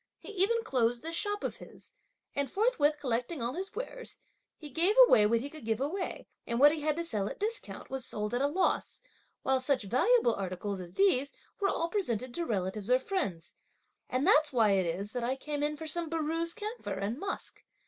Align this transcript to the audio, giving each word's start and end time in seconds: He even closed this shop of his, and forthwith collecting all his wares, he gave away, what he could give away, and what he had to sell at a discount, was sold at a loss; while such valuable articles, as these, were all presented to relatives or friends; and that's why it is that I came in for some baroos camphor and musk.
He 0.17 0.29
even 0.31 0.63
closed 0.63 1.03
this 1.03 1.15
shop 1.15 1.43
of 1.43 1.57
his, 1.57 1.93
and 2.33 2.49
forthwith 2.49 2.97
collecting 2.99 3.39
all 3.39 3.53
his 3.53 3.75
wares, 3.75 4.17
he 4.57 4.67
gave 4.67 4.95
away, 5.05 5.27
what 5.27 5.41
he 5.41 5.47
could 5.51 5.63
give 5.63 5.79
away, 5.79 6.27
and 6.47 6.59
what 6.59 6.71
he 6.71 6.81
had 6.81 6.95
to 6.95 7.03
sell 7.03 7.27
at 7.27 7.35
a 7.35 7.37
discount, 7.37 7.91
was 7.91 8.03
sold 8.03 8.33
at 8.33 8.41
a 8.41 8.47
loss; 8.47 8.99
while 9.43 9.59
such 9.59 9.83
valuable 9.83 10.33
articles, 10.33 10.79
as 10.79 10.93
these, 10.93 11.33
were 11.59 11.69
all 11.69 11.87
presented 11.87 12.33
to 12.33 12.45
relatives 12.47 12.89
or 12.89 12.97
friends; 12.97 13.53
and 14.09 14.25
that's 14.25 14.51
why 14.51 14.71
it 14.71 14.87
is 14.87 15.11
that 15.11 15.23
I 15.23 15.35
came 15.35 15.61
in 15.61 15.77
for 15.77 15.85
some 15.85 16.09
baroos 16.09 16.55
camphor 16.55 16.93
and 16.93 17.19
musk. 17.19 17.63